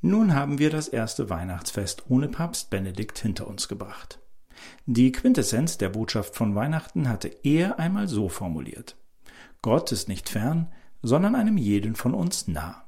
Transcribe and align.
Nun 0.00 0.32
haben 0.32 0.58
wir 0.60 0.70
das 0.70 0.86
erste 0.86 1.28
Weihnachtsfest 1.28 2.04
ohne 2.08 2.28
Papst 2.28 2.70
Benedikt 2.70 3.18
hinter 3.18 3.48
uns 3.48 3.66
gebracht. 3.66 4.20
Die 4.86 5.10
Quintessenz 5.10 5.76
der 5.76 5.88
Botschaft 5.88 6.36
von 6.36 6.54
Weihnachten 6.54 7.08
hatte 7.08 7.28
er 7.42 7.80
einmal 7.80 8.06
so 8.06 8.28
formuliert. 8.28 8.96
Gott 9.60 9.90
ist 9.90 10.08
nicht 10.08 10.28
fern, 10.28 10.72
sondern 11.02 11.34
einem 11.34 11.56
jeden 11.56 11.96
von 11.96 12.14
uns 12.14 12.46
nah. 12.46 12.84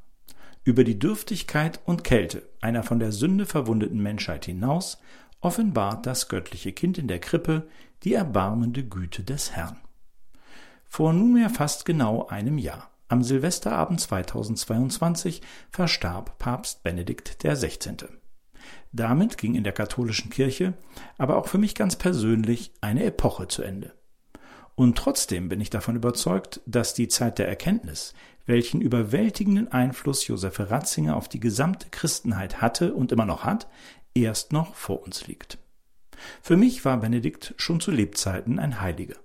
Über 0.63 0.85
die 0.85 0.99
Dürftigkeit 0.99 1.81
und 1.85 2.05
Kälte 2.05 2.49
einer 2.61 2.85
von 2.85 3.01
der 3.01 3.11
Sünde 3.11 3.45
verwundeten 3.47 4.01
Menschheit 4.01 4.45
hinaus 4.45 4.99
offenbart 5.41 6.07
das 6.07 6.29
göttliche 6.29 6.73
Kind 6.73 6.99
in 6.99 7.09
der 7.09 7.19
Krippe 7.19 7.67
die 8.05 8.15
erbarmende 8.15 8.85
Güte 8.85 9.25
des 9.25 9.53
Herrn. 9.53 9.79
Vor 10.85 11.13
nunmehr 11.13 11.51
fast 11.51 11.85
genau 11.85 12.27
einem 12.29 12.59
Jahr 12.59 12.91
am 13.11 13.23
Silvesterabend 13.23 14.01
2022 14.01 15.43
verstarb 15.71 16.39
Papst 16.39 16.83
Benedikt 16.83 17.39
XVI. 17.43 17.97
Damit 18.93 19.39
ging 19.39 19.55
in 19.55 19.65
der 19.65 19.73
katholischen 19.73 20.31
Kirche, 20.31 20.75
aber 21.19 21.37
auch 21.37 21.49
für 21.49 21.59
mich 21.59 21.75
ganz 21.75 21.97
persönlich, 21.97 22.73
eine 22.81 23.05
Epoche 23.05 23.49
zu 23.49 23.63
Ende. 23.63 23.93
Und 24.75 24.97
trotzdem 24.97 25.49
bin 25.49 25.61
ich 25.61 25.71
davon 25.71 25.97
überzeugt, 25.97 26.61
dass 26.67 26.95
die 26.95 27.09
Zeit 27.09 27.39
der 27.39 27.49
Erkenntnis, 27.49 28.15
welchen 28.47 28.81
überwältigenden 28.81 29.71
Einfluss 29.71 30.27
Josef 30.27 30.59
Ratzinger 30.59 31.17
auf 31.17 31.29
die 31.29 31.41
gesamte 31.41 31.89
Christenheit 31.91 32.61
hatte 32.61 32.95
und 32.95 33.13
immer 33.13 33.27
noch 33.27 33.45
hat, 33.45 33.69
erst 34.15 34.53
noch 34.53 34.75
vor 34.75 35.03
uns 35.03 35.27
liegt. 35.27 35.59
Für 36.43 36.57
mich 36.57 36.85
war 36.85 36.97
Benedikt 36.99 37.55
schon 37.57 37.81
zu 37.81 37.91
Lebzeiten 37.91 38.59
ein 38.59 38.81
Heiliger. 38.81 39.17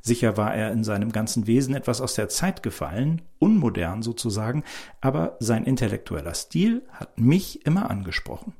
Sicher 0.00 0.36
war 0.36 0.54
er 0.54 0.72
in 0.72 0.84
seinem 0.84 1.12
ganzen 1.12 1.46
Wesen 1.46 1.74
etwas 1.74 2.00
aus 2.00 2.14
der 2.14 2.28
Zeit 2.28 2.62
gefallen, 2.62 3.22
unmodern 3.38 4.02
sozusagen, 4.02 4.64
aber 5.00 5.36
sein 5.40 5.64
intellektueller 5.64 6.34
Stil 6.34 6.82
hat 6.90 7.18
mich 7.18 7.66
immer 7.66 7.90
angesprochen. 7.90 8.54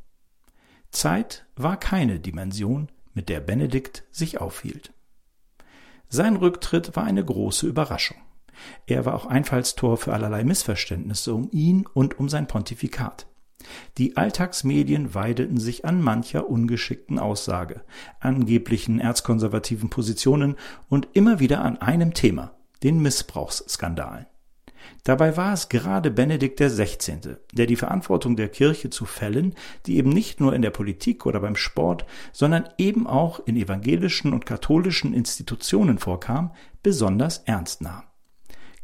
Zeit 0.90 1.46
war 1.56 1.78
keine 1.78 2.20
Dimension, 2.20 2.88
mit 3.14 3.28
der 3.28 3.40
Benedikt 3.40 4.04
sich 4.10 4.40
aufhielt. 4.40 4.92
Sein 6.08 6.36
Rücktritt 6.36 6.94
war 6.96 7.04
eine 7.04 7.24
große 7.24 7.66
Überraschung. 7.66 8.18
Er 8.86 9.04
war 9.06 9.14
auch 9.14 9.26
Einfallstor 9.26 9.96
für 9.96 10.12
allerlei 10.12 10.44
Missverständnisse 10.44 11.34
um 11.34 11.48
ihn 11.52 11.86
und 11.86 12.18
um 12.18 12.28
sein 12.28 12.46
Pontifikat. 12.46 13.26
Die 13.98 14.16
Alltagsmedien 14.16 15.14
weideten 15.14 15.58
sich 15.58 15.84
an 15.84 16.00
mancher 16.00 16.48
ungeschickten 16.48 17.18
Aussage, 17.18 17.82
angeblichen 18.20 19.00
erzkonservativen 19.00 19.90
Positionen 19.90 20.56
und 20.88 21.08
immer 21.12 21.40
wieder 21.40 21.62
an 21.62 21.78
einem 21.78 22.14
Thema, 22.14 22.54
den 22.82 23.00
Missbrauchsskandalen. 23.00 24.26
Dabei 25.04 25.36
war 25.36 25.52
es 25.52 25.68
gerade 25.68 26.10
Benedikt 26.10 26.60
XVI., 26.60 27.36
der 27.52 27.66
die 27.66 27.76
Verantwortung 27.76 28.36
der 28.36 28.48
Kirche 28.48 28.90
zu 28.90 29.04
Fällen, 29.04 29.54
die 29.86 29.96
eben 29.96 30.10
nicht 30.10 30.40
nur 30.40 30.54
in 30.54 30.62
der 30.62 30.70
Politik 30.70 31.26
oder 31.26 31.40
beim 31.40 31.56
Sport, 31.56 32.04
sondern 32.32 32.68
eben 32.78 33.06
auch 33.06 33.40
in 33.46 33.56
evangelischen 33.56 34.32
und 34.32 34.46
katholischen 34.46 35.12
Institutionen 35.12 35.98
vorkam, 35.98 36.52
besonders 36.82 37.38
ernst 37.46 37.82
nahm. 37.82 38.04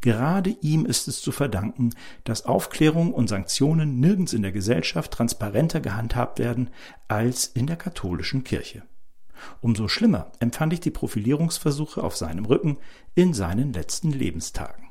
Gerade 0.01 0.51
ihm 0.61 0.87
ist 0.87 1.09
es 1.09 1.21
zu 1.21 1.33
verdanken, 1.33 1.91
dass 2.25 2.45
Aufklärung 2.47 3.13
und 3.13 3.29
Sanktionen 3.29 3.99
nirgends 3.99 4.33
in 4.33 4.43
der 4.43 4.53
Gesellschaft 4.53 5.13
transparenter 5.13 5.81
gehandhabt 5.81 6.39
werden 6.39 6.71
als 7.09 7.47
in 7.47 7.67
der 7.67 7.77
katholischen 7.77 8.45
Kirche. 8.45 8.83
Umso 9.61 9.89
schlimmer 9.89 10.33
empfand 10.41 10.73
ich 10.73 10.81
die 10.81 10.91
Profilierungsversuche 10.91 12.03
auf 12.03 12.17
seinem 12.17 12.45
Rücken 12.45 12.79
in 13.15 13.35
seinen 13.35 13.73
letzten 13.73 14.13
Lebenstagen. 14.13 14.89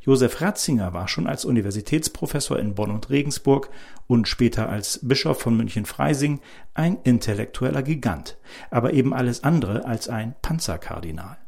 Josef 0.00 0.40
Ratzinger 0.40 0.92
war 0.94 1.06
schon 1.06 1.26
als 1.26 1.44
Universitätsprofessor 1.44 2.58
in 2.58 2.74
Bonn 2.74 2.90
und 2.90 3.08
Regensburg 3.10 3.70
und 4.06 4.26
später 4.26 4.68
als 4.68 5.00
Bischof 5.02 5.40
von 5.40 5.56
München-Freising 5.56 6.40
ein 6.74 6.98
intellektueller 7.04 7.82
Gigant, 7.82 8.36
aber 8.70 8.94
eben 8.94 9.14
alles 9.14 9.44
andere 9.44 9.84
als 9.84 10.08
ein 10.08 10.34
Panzerkardinal. 10.42 11.41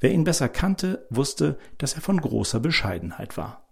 Wer 0.00 0.12
ihn 0.12 0.24
besser 0.24 0.48
kannte, 0.48 1.06
wusste, 1.10 1.58
dass 1.78 1.94
er 1.94 2.00
von 2.00 2.20
großer 2.20 2.60
Bescheidenheit 2.60 3.36
war. 3.36 3.68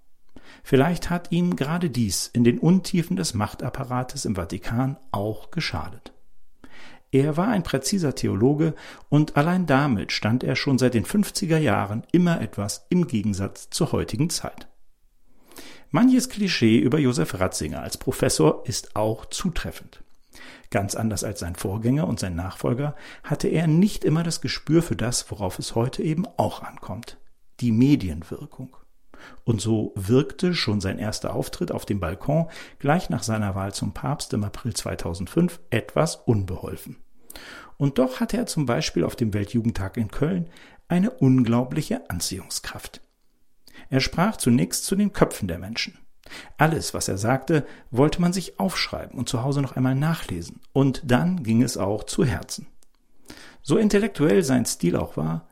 Vielleicht 0.63 1.11
hat 1.11 1.33
ihm 1.33 1.57
gerade 1.57 1.91
dies 1.91 2.29
in 2.33 2.45
den 2.45 2.59
Untiefen 2.59 3.17
des 3.17 3.35
Machtapparates 3.35 4.25
im 4.25 4.37
Vatikan 4.37 4.99
auch 5.13 5.51
geschadet. 5.51 6.13
Er 7.13 7.37
war 7.37 7.49
ein 7.49 7.63
präziser 7.63 8.15
Theologe 8.15 8.75
und 9.09 9.37
allein 9.37 9.67
damit 9.67 10.13
stand 10.13 10.45
er 10.45 10.57
schon 10.57 10.79
seit 10.79 10.95
den 10.95 11.05
50er 11.05 11.59
Jahren 11.59 12.03
immer 12.13 12.41
etwas 12.41 12.87
im 12.91 13.07
Gegensatz 13.07 13.71
zur 13.71 13.93
heutigen 13.93 14.29
Zeit. 14.29 14.69
Manches 15.91 16.29
Klischee 16.29 16.79
über 16.79 16.99
Josef 16.99 17.39
Ratzinger 17.39 17.81
als 17.81 17.97
Professor 17.97 18.65
ist 18.67 18.97
auch 18.97 19.27
zutreffend. 19.27 20.03
Ganz 20.71 20.95
anders 20.95 21.25
als 21.25 21.41
sein 21.41 21.55
Vorgänger 21.55 22.07
und 22.07 22.21
sein 22.21 22.35
Nachfolger 22.35 22.95
hatte 23.23 23.49
er 23.49 23.67
nicht 23.67 24.05
immer 24.05 24.23
das 24.23 24.41
Gespür 24.41 24.83
für 24.83 24.97
das, 24.97 25.31
worauf 25.31 25.59
es 25.59 25.75
heute 25.75 26.03
eben 26.03 26.27
auch 26.37 26.63
ankommt. 26.63 27.19
Die 27.61 27.73
Medienwirkung. 27.73 28.77
Und 29.45 29.61
so 29.61 29.93
wirkte 29.97 30.55
schon 30.55 30.81
sein 30.81 30.99
erster 30.99 31.35
Auftritt 31.35 31.73
auf 31.73 31.87
dem 31.87 32.01
Balkon 32.01 32.49
gleich 32.79 33.11
nach 33.11 33.23
seiner 33.23 33.55
Wahl 33.55 33.73
zum 33.73 33.93
Papst 33.93 34.33
im 34.35 34.45
April 34.45 34.75
2005 34.75 35.61
etwas 35.71 36.17
unbeholfen. 36.17 36.97
Und 37.77 37.99
doch 37.99 38.21
hatte 38.21 38.37
er 38.37 38.47
zum 38.47 38.67
Beispiel 38.67 39.05
auf 39.05 39.17
dem 39.17 39.35
Weltjugendtag 39.35 39.97
in 39.97 40.11
Köln 40.11 40.49
eine 40.89 41.11
unglaubliche 41.11 42.09
Anziehungskraft. 42.09 43.01
Er 43.91 44.01
sprach 44.01 44.37
zunächst 44.37 44.85
zu 44.85 44.97
den 44.97 45.13
Köpfen 45.13 45.49
der 45.49 45.59
Menschen. 45.59 45.99
Alles, 46.59 46.95
was 46.95 47.09
er 47.09 47.19
sagte, 47.19 47.67
wollte 47.91 48.21
man 48.21 48.33
sich 48.33 48.59
aufschreiben 48.59 49.19
und 49.19 49.29
zu 49.29 49.43
Hause 49.43 49.63
noch 49.63 49.77
einmal 49.77 49.95
nachlesen, 49.95 50.61
und 50.73 51.03
dann 51.05 51.43
ging 51.43 51.63
es 51.63 51.77
auch 51.77 52.05
zu 52.05 52.25
Herzen. 52.25 52.67
So 53.63 53.79
intellektuell 53.79 54.43
sein 54.43 54.65
Stil 54.65 54.97
auch 54.97 55.17
war, 55.17 55.49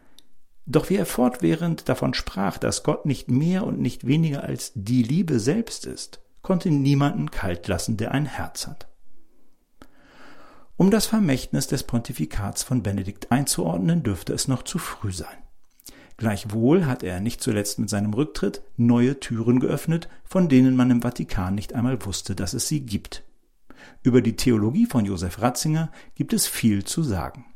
doch 0.67 0.89
wie 0.89 0.97
er 0.97 1.07
fortwährend 1.07 1.89
davon 1.89 2.15
sprach, 2.15 2.59
dass 2.59 2.83
Gott 2.83 3.07
nicht 3.07 3.31
mehr 3.31 3.67
und 3.67 3.81
nicht 3.81 4.07
weniger 4.07 4.45
als 4.45 4.73
die 4.75 5.03
Liebe 5.03 5.39
selbst 5.39 5.84
ist, 5.84 6.21
konnte 6.43 6.71
niemanden 6.71 7.31
kalt 7.31 7.69
lassen, 7.69 7.97
der 7.97 8.13
ein 8.13 8.27
Herz 8.27 8.67
hat. 8.67 8.89
Um 10.77 10.91
das 10.91 11.07
Vermächtnis 11.07 11.67
des 11.67 11.84
Pontifikats 11.84 12.63
von 12.63 12.83
Benedikt 12.83 13.31
einzuordnen, 13.31 14.03
dürfte 14.03 14.33
es 14.33 14.49
noch 14.49 14.63
zu 14.63 14.79
früh 14.79 15.13
sein. 15.13 15.44
Gleichwohl 16.17 16.87
hat 16.87 17.03
er 17.03 17.21
nicht 17.21 17.43
zuletzt 17.43 17.79
mit 17.79 17.91
seinem 17.91 18.15
Rücktritt 18.15 18.63
neue 18.77 19.19
Türen 19.19 19.59
geöffnet, 19.59 20.09
von 20.25 20.49
denen 20.49 20.77
man 20.77 20.91
im 20.91 21.03
Vatikan 21.03 21.55
nicht 21.55 21.75
einmal 21.75 22.05
wusste, 22.05 22.35
dass 22.37 22.55
es 22.55 22.69
sie 22.69 22.81
gibt. 22.81 23.25
Über 24.03 24.23
die 24.23 24.37
Theologie 24.37 24.87
von 24.87 25.05
Josef 25.05 25.41
Ratzinger 25.41 25.91
gibt 26.15 26.33
es 26.33 26.47
viel 26.47 26.85
zu 26.85 27.03
sagen. 27.03 27.47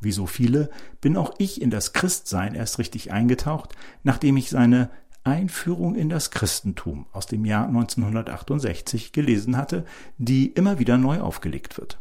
Wie 0.00 0.12
so 0.12 0.26
viele 0.26 0.70
bin 1.00 1.16
auch 1.16 1.34
ich 1.38 1.60
in 1.60 1.70
das 1.70 1.92
Christsein 1.92 2.54
erst 2.54 2.78
richtig 2.78 3.12
eingetaucht, 3.12 3.76
nachdem 4.02 4.36
ich 4.36 4.50
seine 4.50 4.90
Einführung 5.22 5.94
in 5.94 6.08
das 6.08 6.30
Christentum 6.30 7.06
aus 7.12 7.26
dem 7.26 7.44
Jahr 7.44 7.66
1968 7.68 9.12
gelesen 9.12 9.56
hatte, 9.56 9.84
die 10.16 10.46
immer 10.46 10.78
wieder 10.78 10.96
neu 10.96 11.20
aufgelegt 11.20 11.76
wird. 11.78 11.98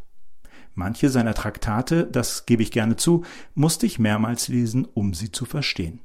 Manche 0.76 1.10
seiner 1.10 1.34
Traktate, 1.34 2.06
das 2.06 2.46
gebe 2.46 2.64
ich 2.64 2.72
gerne 2.72 2.96
zu, 2.96 3.24
musste 3.56 3.86
ich 3.86 4.00
mehrmals 4.00 4.48
lesen, 4.48 4.88
um 4.94 5.14
sie 5.14 5.32
zu 5.32 5.46
verstehen. 5.46 6.00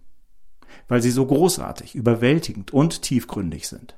Weil 0.89 1.03
sie 1.03 1.11
so 1.11 1.27
großartig, 1.27 1.95
überwältigend 1.95 2.73
und 2.73 3.03
tiefgründig 3.03 3.69
sind. 3.69 3.97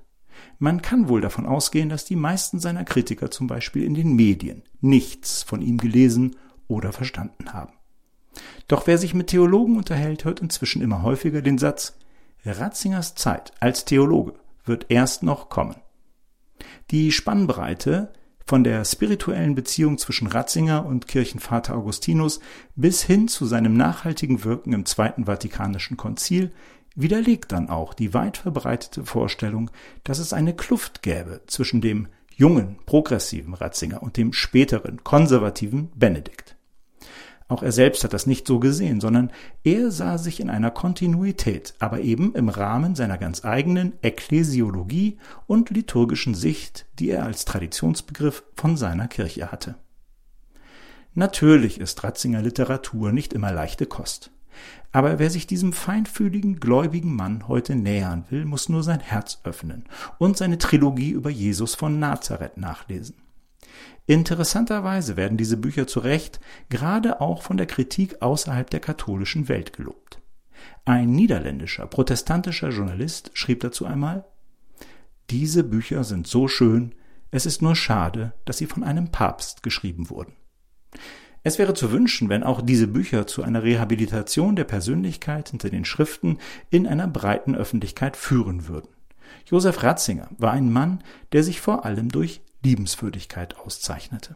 Man 0.59 0.82
kann 0.82 1.09
wohl 1.09 1.21
davon 1.21 1.47
ausgehen, 1.47 1.88
dass 1.88 2.05
die 2.05 2.16
meisten 2.16 2.60
seiner 2.60 2.84
Kritiker 2.84 3.31
zum 3.31 3.47
Beispiel 3.47 3.84
in 3.84 3.94
den 3.94 4.15
Medien 4.15 4.62
nichts 4.81 5.43
von 5.43 5.62
ihm 5.62 5.78
gelesen 5.78 6.37
oder 6.69 6.93
verstanden 6.93 7.53
haben. 7.53 7.72
Doch 8.69 8.87
wer 8.87 8.99
sich 8.99 9.15
mit 9.15 9.28
Theologen 9.28 9.76
unterhält, 9.76 10.25
hört 10.25 10.41
inzwischen 10.41 10.82
immer 10.82 11.03
häufiger 11.03 11.43
den 11.43 11.59
Satz, 11.59 11.97
Ratzingers 12.44 13.15
Zeit 13.15 13.53
als 13.60 13.84
Theologe 13.84 14.34
wird 14.65 14.87
erst 14.88 15.22
noch 15.22 15.49
kommen. 15.49 15.76
Die 16.91 17.12
Spannbreite 17.12 18.12
von 18.46 18.62
der 18.62 18.84
spirituellen 18.84 19.54
Beziehung 19.54 19.98
zwischen 19.98 20.28
Ratzinger 20.28 20.87
und 20.87 21.08
Kirchenvater 21.08 21.75
Augustinus 21.75 22.40
bis 22.76 23.02
hin 23.02 23.28
zu 23.28 23.44
seinem 23.44 23.75
nachhaltigen 23.75 24.44
Wirken 24.44 24.72
im 24.72 24.87
Zweiten 24.87 25.26
Vatikanischen 25.26 25.96
Konzil 25.96 26.52
widerlegt 26.94 27.52
dann 27.52 27.69
auch 27.69 27.93
die 27.93 28.14
weit 28.14 28.38
verbreitete 28.38 29.04
Vorstellung, 29.04 29.70
dass 30.04 30.19
es 30.19 30.32
eine 30.32 30.54
Kluft 30.54 31.02
gäbe 31.02 31.43
zwischen 31.46 31.81
dem 31.81 32.08
jungen, 32.34 32.78
progressiven 32.87 33.54
Ratzinger 33.54 34.02
und 34.02 34.16
dem 34.16 34.32
späteren, 34.32 35.02
konservativen 35.04 35.90
Benedikt. 35.94 36.56
Auch 37.48 37.62
er 37.62 37.70
selbst 37.70 38.02
hat 38.02 38.12
das 38.12 38.26
nicht 38.26 38.46
so 38.46 38.58
gesehen, 38.58 39.00
sondern 39.00 39.31
er 39.62 39.93
sah 39.93 40.19
sich 40.19 40.40
in 40.40 40.50
einer 40.50 40.72
Kontinuität, 40.72 41.75
aber 41.78 42.00
eben 42.00 42.34
im 42.34 42.48
Rahmen 42.48 42.96
seiner 42.96 43.19
ganz 43.19 43.44
eigenen 43.44 43.93
Ekklesiologie 44.02 45.19
und 45.46 45.70
liturgischen 45.70 46.34
Sicht, 46.34 46.87
die 46.98 47.10
er 47.10 47.25
als 47.25 47.44
Traditionsbegriff 47.44 48.43
von 48.56 48.76
seiner 48.76 49.06
Kirche 49.06 49.52
hatte. 49.52 49.76
Natürlich 51.14 51.81
ist 51.81 52.02
Ratzinger 52.02 52.43
Literatur 52.43 53.12
nicht 53.12 53.32
immer 53.32 53.52
leichte 53.52 53.87
Kost. 53.87 54.32
Aber 54.90 55.19
wer 55.19 55.31
sich 55.31 55.46
diesem 55.46 55.72
feinfühligen, 55.72 56.58
gläubigen 56.58 57.14
Mann 57.14 57.46
heute 57.46 57.76
nähern 57.76 58.25
will, 58.31 58.44
muss 58.44 58.69
nur 58.69 58.82
sein 58.82 59.00
Herz 59.00 59.40
öffnen 59.44 59.84
und 60.19 60.37
seine 60.37 60.58
Trilogie 60.58 61.10
über 61.10 61.31
Jesus 61.31 61.75
von 61.75 61.99
Nazareth 61.99 62.56
nachlesen. 62.56 63.14
Interessanterweise 64.06 65.17
werden 65.17 65.37
diese 65.37 65.56
Bücher 65.56 65.87
zu 65.87 66.00
Recht 66.00 66.40
gerade 66.69 67.20
auch 67.20 67.43
von 67.43 67.56
der 67.56 67.67
Kritik 67.67 68.23
außerhalb 68.23 68.70
der 68.70 68.81
katholischen 68.81 69.49
Welt 69.49 69.73
gelobt. 69.73 70.20
Ein 70.84 71.11
niederländischer, 71.11 71.87
protestantischer 71.87 72.70
Journalist 72.70 73.31
schrieb 73.34 73.61
dazu 73.61 73.84
einmal 73.84 74.25
Diese 75.31 75.64
Bücher 75.64 76.05
sind 76.05 76.28
so 76.28 76.46
schön, 76.46 76.94
es 77.32 77.46
ist 77.46 77.62
nur 77.62 77.75
schade, 77.75 78.32
dass 78.44 78.58
sie 78.58 78.67
von 78.67 78.84
einem 78.84 79.11
Papst 79.11 79.64
geschrieben 79.64 80.08
wurden. 80.11 80.34
Es 81.43 81.58
wäre 81.58 81.75
zu 81.75 81.93
wünschen, 81.93 82.28
wenn 82.28 82.43
auch 82.43 82.61
diese 82.61 82.88
Bücher 82.88 83.26
zu 83.26 83.43
einer 83.43 83.62
Rehabilitation 83.62 84.56
der 84.56 84.64
Persönlichkeit 84.64 85.50
hinter 85.50 85.70
den 85.70 85.84
Schriften 85.84 86.38
in 86.70 86.87
einer 86.87 87.06
breiten 87.08 87.55
Öffentlichkeit 87.55 88.17
führen 88.17 88.67
würden. 88.69 88.88
Josef 89.49 89.82
Ratzinger 89.82 90.28
war 90.38 90.52
ein 90.52 90.73
Mann, 90.73 91.05
der 91.32 91.44
sich 91.44 91.61
vor 91.61 91.84
allem 91.84 92.08
durch 92.08 92.40
Liebenswürdigkeit 92.66 93.56
auszeichnete. 93.58 94.34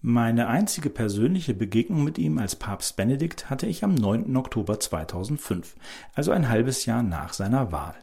Meine 0.00 0.46
einzige 0.46 0.90
persönliche 0.90 1.54
Begegnung 1.54 2.04
mit 2.04 2.18
ihm 2.18 2.38
als 2.38 2.54
Papst 2.54 2.94
Benedikt 2.96 3.50
hatte 3.50 3.66
ich 3.66 3.82
am 3.82 3.94
9. 3.94 4.36
Oktober 4.36 4.78
2005, 4.78 5.74
also 6.14 6.30
ein 6.30 6.48
halbes 6.48 6.86
Jahr 6.86 7.02
nach 7.02 7.32
seiner 7.32 7.72
Wahl. 7.72 7.96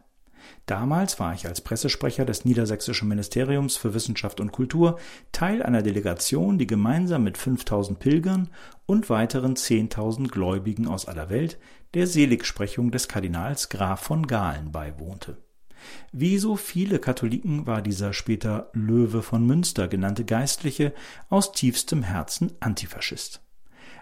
Damals 0.65 1.19
war 1.21 1.33
ich 1.33 1.47
als 1.47 1.61
Pressesprecher 1.61 2.25
des 2.25 2.43
Niedersächsischen 2.43 3.07
Ministeriums 3.07 3.77
für 3.77 3.93
Wissenschaft 3.93 4.41
und 4.41 4.51
Kultur 4.51 4.99
Teil 5.31 5.63
einer 5.63 5.83
Delegation, 5.83 6.57
die 6.57 6.67
gemeinsam 6.67 7.23
mit 7.23 7.37
5000 7.37 7.97
Pilgern 7.97 8.49
und 8.85 9.09
weiteren 9.09 9.55
10.000 9.55 10.29
Gläubigen 10.29 10.87
aus 10.87 11.07
aller 11.07 11.29
Welt 11.29 11.59
der 11.93 12.07
Seligsprechung 12.07 12.91
des 12.91 13.07
Kardinals 13.07 13.69
Graf 13.69 14.01
von 14.01 14.27
Galen 14.27 14.71
beiwohnte. 14.71 15.37
Wie 16.11 16.37
so 16.37 16.55
viele 16.55 16.99
Katholiken 16.99 17.65
war 17.65 17.81
dieser 17.81 18.13
später 18.13 18.69
Löwe 18.73 19.21
von 19.21 19.45
Münster 19.45 19.87
genannte 19.87 20.25
Geistliche 20.25 20.93
aus 21.29 21.51
tiefstem 21.51 22.03
Herzen 22.03 22.51
Antifaschist. 22.59 23.41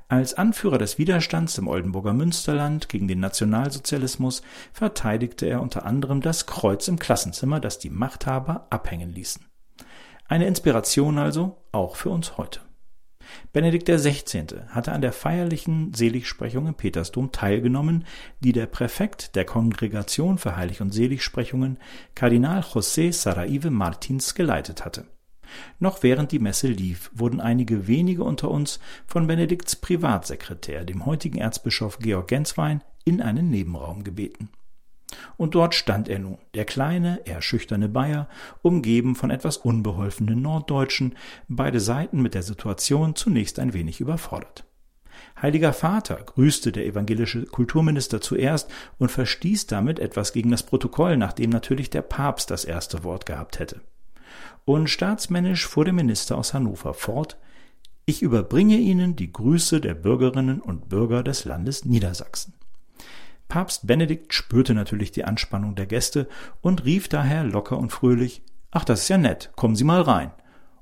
Als 0.08 0.34
Anführer 0.34 0.80
des 0.80 0.98
Widerstands 0.98 1.58
im 1.60 1.68
Oldenburger 1.68 2.14
Münsterland 2.14 2.90
gegen 2.90 3.08
den 3.08 3.20
Nationalsozialismus 3.20 4.42
verteidigte 4.74 5.46
er 5.46 5.62
unter 5.62 5.86
anderem 5.86 6.22
das 6.22 6.48
Kreuz 6.48 6.88
im 6.88 6.98
Klassenzimmer, 6.98 7.60
das 7.60 7.78
die 7.78 7.92
Machthaber 7.92 8.66
abhängen 8.72 9.14
ließen. 9.14 9.46
Eine 10.28 10.48
Inspiration 10.48 11.20
also 11.20 11.58
auch 11.72 11.96
für 11.96 12.10
uns 12.10 12.38
heute. 12.38 12.62
Benedikt 13.54 13.88
XVI. 13.88 14.46
hatte 14.70 14.92
an 14.92 15.02
der 15.02 15.12
feierlichen 15.12 15.94
Seligsprechung 15.94 16.68
im 16.68 16.76
Petersdom 16.76 17.32
teilgenommen, 17.32 18.06
die 18.40 18.52
der 18.52 18.66
Präfekt 18.66 19.36
der 19.36 19.46
Kongregation 19.46 20.38
für 20.38 20.56
Heilig- 20.56 20.82
und 20.82 20.94
Seligsprechungen, 20.94 21.78
Kardinal 22.16 22.62
José 22.62 23.12
Saraive 23.14 23.70
Martins, 23.70 24.36
geleitet 24.36 24.86
hatte. 24.86 25.06
Noch 25.80 26.04
während 26.04 26.32
die 26.32 26.40
Messe 26.40 26.68
lief, 26.68 27.10
wurden 27.14 27.42
einige 27.42 27.88
wenige 27.88 28.24
unter 28.24 28.52
uns 28.52 28.80
von 29.08 29.28
Benedikts 29.28 29.76
Privatsekretär, 29.76 30.86
dem 30.86 31.06
heutigen 31.06 31.40
Erzbischof 31.40 32.00
Georg 32.00 32.28
Genswein, 32.28 32.84
in 33.06 33.22
einen 33.22 33.50
Nebenraum 33.50 34.04
gebeten. 34.04 34.50
Und 35.38 35.56
dort 35.56 35.76
stand 35.76 36.08
er 36.08 36.20
nun, 36.20 36.38
der 36.54 36.66
kleine, 36.66 37.22
eher 37.26 37.42
schüchterne 37.42 37.90
Bayer, 37.90 38.28
umgeben 38.62 39.16
von 39.16 39.32
etwas 39.32 39.58
unbeholfenen 39.58 40.42
Norddeutschen, 40.42 41.16
beide 41.48 41.80
Seiten 41.80 42.22
mit 42.22 42.34
der 42.34 42.44
Situation 42.44 43.16
zunächst 43.16 43.60
ein 43.60 43.74
wenig 43.74 44.00
überfordert. 44.00 44.66
Heiliger 45.42 45.74
Vater 45.74 46.16
grüßte 46.16 46.72
der 46.72 46.86
evangelische 46.86 47.46
Kulturminister 47.46 48.22
zuerst 48.22 48.72
und 48.98 49.12
verstieß 49.12 49.68
damit 49.68 50.00
etwas 50.00 50.34
gegen 50.34 50.52
das 50.52 50.64
Protokoll, 50.64 51.18
nachdem 51.18 51.50
natürlich 51.50 51.90
der 51.90 52.02
Papst 52.02 52.52
das 52.52 52.66
erste 52.66 53.04
Wort 53.04 53.26
gehabt 53.26 53.60
hätte 53.60 53.82
und 54.66 54.88
staatsmännisch 54.88 55.66
fuhr 55.66 55.86
der 55.86 55.94
Minister 55.94 56.38
aus 56.38 56.54
Hannover 56.54 56.94
fort 56.94 57.38
Ich 58.06 58.22
überbringe 58.22 58.78
Ihnen 58.78 59.16
die 59.16 59.32
Grüße 59.32 59.82
der 59.82 59.96
Bürgerinnen 59.96 60.62
und 60.62 60.90
Bürger 60.90 61.24
des 61.24 61.46
Landes 61.46 61.86
Niedersachsen. 61.86 62.54
Papst 63.50 63.88
Benedikt 63.88 64.34
spürte 64.34 64.74
natürlich 64.74 65.12
die 65.12 65.26
Anspannung 65.26 65.76
der 65.76 65.88
Gäste 65.88 66.30
und 66.62 66.86
rief 66.86 67.10
daher 67.10 67.44
locker 67.44 67.78
und 67.78 67.92
fröhlich 67.92 68.44
Ach, 68.72 68.86
das 68.86 69.02
ist 69.02 69.10
ja 69.10 69.18
nett, 69.18 69.52
kommen 69.56 69.76
Sie 69.76 69.84
mal 69.84 70.02
rein. 70.02 70.32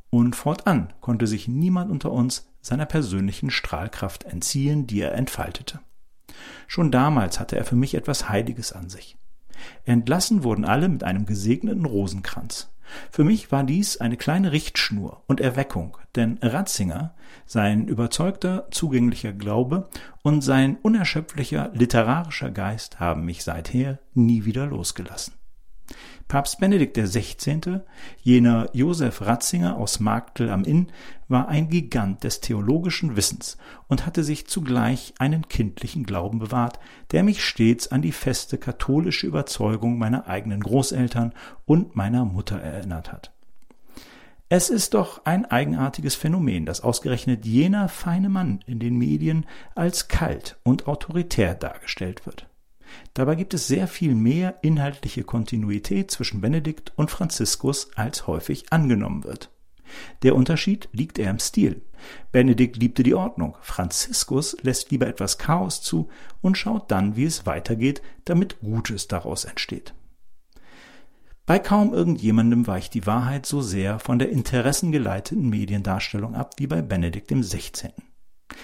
Und 0.09 0.35
fortan 0.35 0.93
konnte 0.99 1.25
sich 1.25 1.47
niemand 1.47 1.89
unter 1.89 2.11
uns 2.11 2.49
seiner 2.61 2.85
persönlichen 2.85 3.49
Strahlkraft 3.49 4.25
entziehen, 4.25 4.85
die 4.85 4.99
er 4.99 5.13
entfaltete. 5.13 5.79
Schon 6.67 6.91
damals 6.91 7.39
hatte 7.39 7.55
er 7.55 7.63
für 7.63 7.77
mich 7.77 7.95
etwas 7.95 8.27
Heiliges 8.27 8.73
an 8.73 8.89
sich. 8.89 9.17
Entlassen 9.85 10.43
wurden 10.43 10.65
alle 10.65 10.89
mit 10.89 11.05
einem 11.05 11.25
gesegneten 11.25 11.85
Rosenkranz. 11.85 12.69
Für 13.11 13.23
mich 13.23 13.51
war 13.51 13.63
dies 13.63 13.97
eine 13.97 14.17
kleine 14.17 14.51
Richtschnur 14.51 15.23
und 15.27 15.41
Erweckung, 15.41 15.97
denn 16.15 16.39
Ratzinger, 16.41 17.15
sein 17.45 17.87
überzeugter, 17.87 18.67
zugänglicher 18.71 19.33
Glaube 19.33 19.89
und 20.23 20.41
sein 20.41 20.77
unerschöpflicher 20.81 21.71
literarischer 21.73 22.51
Geist 22.51 22.99
haben 22.99 23.25
mich 23.25 23.43
seither 23.43 23.99
nie 24.13 24.45
wieder 24.45 24.65
losgelassen. 24.65 25.33
Papst 26.27 26.59
Benedikt 26.59 26.97
XVI., 26.97 27.81
jener 28.21 28.69
Josef 28.73 29.21
Ratzinger 29.21 29.77
aus 29.77 29.99
Marktel 29.99 30.49
am 30.49 30.65
Inn, 30.65 30.87
war 31.29 31.47
ein 31.47 31.69
Gigant 31.69 32.23
des 32.23 32.41
theologischen 32.41 33.15
Wissens 33.15 33.57
und 33.87 34.05
hatte 34.05 34.23
sich 34.23 34.47
zugleich 34.47 35.13
einen 35.19 35.47
kindlichen 35.47 36.03
Glauben 36.03 36.39
bewahrt, 36.39 36.79
der 37.11 37.23
mich 37.23 37.43
stets 37.43 37.91
an 37.91 38.01
die 38.01 38.11
feste 38.11 38.57
katholische 38.57 39.27
Überzeugung 39.27 39.97
meiner 39.97 40.27
eigenen 40.27 40.61
Großeltern 40.61 41.33
und 41.65 41.95
meiner 41.95 42.25
Mutter 42.25 42.59
erinnert 42.59 43.11
hat. 43.11 43.31
Es 44.49 44.69
ist 44.69 44.93
doch 44.93 45.25
ein 45.25 45.45
eigenartiges 45.45 46.15
Phänomen, 46.15 46.65
dass 46.65 46.81
ausgerechnet 46.81 47.45
jener 47.45 47.89
feine 47.89 48.29
Mann 48.29 48.61
in 48.65 48.79
den 48.79 48.97
Medien 48.97 49.45
als 49.75 50.07
kalt 50.07 50.57
und 50.63 50.87
autoritär 50.87 51.53
dargestellt 51.53 52.25
wird. 52.25 52.47
Dabei 53.13 53.35
gibt 53.35 53.53
es 53.53 53.67
sehr 53.67 53.87
viel 53.87 54.15
mehr 54.15 54.59
inhaltliche 54.61 55.23
Kontinuität 55.23 56.11
zwischen 56.11 56.41
Benedikt 56.41 56.93
und 56.95 57.11
Franziskus, 57.11 57.89
als 57.95 58.27
häufig 58.27 58.71
angenommen 58.71 59.23
wird. 59.23 59.49
Der 60.23 60.35
Unterschied 60.35 60.89
liegt 60.91 61.17
eher 61.17 61.31
im 61.31 61.39
Stil. 61.39 61.81
Benedikt 62.31 62.77
liebte 62.77 63.03
die 63.03 63.15
Ordnung, 63.15 63.55
Franziskus 63.61 64.57
lässt 64.61 64.91
lieber 64.91 65.07
etwas 65.07 65.37
Chaos 65.37 65.81
zu 65.81 66.09
und 66.41 66.57
schaut 66.57 66.91
dann, 66.91 67.15
wie 67.15 67.25
es 67.25 67.45
weitergeht, 67.45 68.01
damit 68.25 68.59
Gutes 68.59 69.07
daraus 69.07 69.45
entsteht. 69.45 69.93
Bei 71.45 71.59
kaum 71.59 71.93
irgendjemandem 71.93 72.67
weicht 72.67 72.93
die 72.93 73.05
Wahrheit 73.05 73.45
so 73.45 73.61
sehr 73.61 73.99
von 73.99 74.19
der 74.19 74.29
interessengeleiteten 74.29 75.49
Mediendarstellung 75.49 76.35
ab 76.35 76.55
wie 76.57 76.67
bei 76.67 76.81
Benedikt 76.81 77.33
16. 77.33 77.91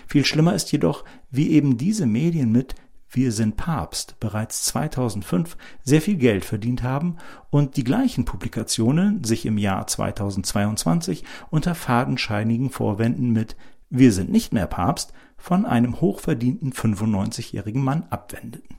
Viel 0.06 0.26
schlimmer 0.26 0.54
ist 0.54 0.72
jedoch, 0.72 1.06
wie 1.30 1.52
eben 1.52 1.78
diese 1.78 2.06
Medien 2.06 2.52
mit 2.52 2.76
wir 3.16 3.32
sind 3.32 3.58
Papst 3.58 4.20
bereits 4.20 4.64
2005 4.64 5.56
sehr 5.84 6.02
viel 6.02 6.16
Geld 6.16 6.46
verdient 6.46 6.82
haben 6.82 7.18
und 7.52 7.78
die 7.78 7.84
gleichen 7.84 8.26
Publikationen 8.26 9.24
sich 9.24 9.46
im 9.46 9.60
Jahr 9.60 9.86
2022 9.86 11.24
unter 11.52 11.76
fadenscheinigen 11.76 12.72
Vorwänden 12.72 13.32
mit 13.32 13.56
Wir 13.90 14.12
sind 14.12 14.32
nicht 14.32 14.52
mehr 14.52 14.66
Papst 14.66 15.14
von 15.38 15.66
einem 15.66 16.02
hochverdienten 16.02 16.74
95-jährigen 16.74 17.84
Mann 17.84 18.08
abwendeten. 18.10 18.78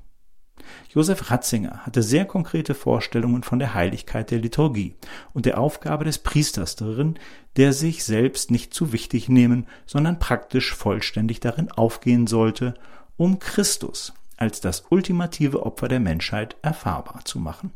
Josef 0.89 1.31
Ratzinger 1.31 1.87
hatte 1.87 2.03
sehr 2.03 2.25
konkrete 2.25 2.75
Vorstellungen 2.75 3.45
von 3.45 3.61
der 3.61 3.75
Heiligkeit 3.75 4.31
der 4.31 4.39
Liturgie 4.39 4.97
und 5.33 5.47
der 5.47 5.59
Aufgabe 5.59 6.05
des 6.05 6.19
Priesters 6.19 6.75
darin, 6.75 7.19
der 7.57 7.73
sich 7.73 8.05
selbst 8.05 8.51
nicht 8.51 8.75
zu 8.75 8.93
wichtig 8.93 9.29
nehmen, 9.29 9.67
sondern 9.87 10.19
praktisch 10.19 10.75
vollständig 10.75 11.39
darin 11.39 11.71
aufgehen 11.71 12.27
sollte, 12.27 12.75
um 13.17 13.39
Christus 13.39 14.13
als 14.37 14.61
das 14.61 14.85
ultimative 14.91 15.65
Opfer 15.65 15.89
der 15.89 16.01
Menschheit 16.01 16.57
erfahrbar 16.63 17.25
zu 17.25 17.39
machen. 17.39 17.73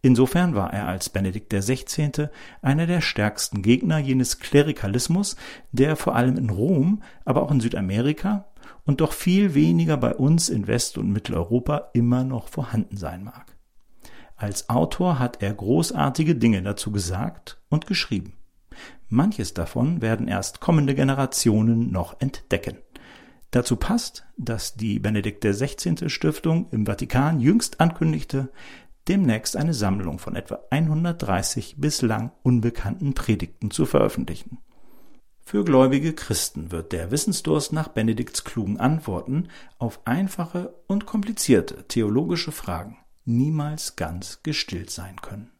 Insofern 0.00 0.56
war 0.56 0.72
er 0.72 0.88
als 0.88 1.10
Benedikt 1.10 1.52
XVI. 1.52 2.28
einer 2.60 2.86
der 2.86 3.00
stärksten 3.00 3.62
Gegner 3.62 3.98
jenes 3.98 4.40
Klerikalismus, 4.40 5.36
der 5.70 5.94
vor 5.94 6.16
allem 6.16 6.36
in 6.36 6.50
Rom, 6.50 7.02
aber 7.24 7.42
auch 7.42 7.52
in 7.52 7.60
Südamerika 7.60 8.46
und 8.84 9.00
doch 9.00 9.12
viel 9.12 9.54
weniger 9.54 9.96
bei 9.96 10.14
uns 10.14 10.48
in 10.48 10.66
West- 10.66 10.98
und 10.98 11.12
Mitteleuropa 11.12 11.90
immer 11.92 12.24
noch 12.24 12.48
vorhanden 12.48 12.96
sein 12.96 13.22
mag. 13.22 13.56
Als 14.34 14.68
Autor 14.68 15.20
hat 15.20 15.40
er 15.40 15.54
großartige 15.54 16.34
Dinge 16.34 16.62
dazu 16.62 16.90
gesagt 16.90 17.62
und 17.68 17.86
geschrieben. 17.86 18.32
Manches 19.08 19.54
davon 19.54 20.02
werden 20.02 20.26
erst 20.26 20.58
kommende 20.58 20.96
Generationen 20.96 21.92
noch 21.92 22.20
entdecken. 22.20 22.78
Dazu 23.52 23.76
passt, 23.76 24.24
dass 24.38 24.74
die 24.74 24.98
Benedikt 24.98 25.44
XVI. 25.44 26.08
Stiftung 26.08 26.68
im 26.70 26.86
Vatikan 26.86 27.38
jüngst 27.38 27.80
ankündigte, 27.80 28.50
demnächst 29.08 29.56
eine 29.56 29.74
Sammlung 29.74 30.18
von 30.18 30.36
etwa 30.36 30.60
130 30.70 31.76
bislang 31.78 32.32
unbekannten 32.42 33.14
Predigten 33.14 33.70
zu 33.70 33.84
veröffentlichen. 33.84 34.58
Für 35.44 35.64
gläubige 35.64 36.14
Christen 36.14 36.72
wird 36.72 36.92
der 36.92 37.10
Wissensdurst 37.10 37.72
nach 37.72 37.88
Benedikts 37.88 38.44
klugen 38.44 38.80
Antworten 38.80 39.48
auf 39.78 40.00
einfache 40.06 40.74
und 40.86 41.04
komplizierte 41.04 41.86
theologische 41.88 42.52
Fragen 42.52 42.96
niemals 43.24 43.96
ganz 43.96 44.42
gestillt 44.42 44.90
sein 44.90 45.16
können. 45.20 45.51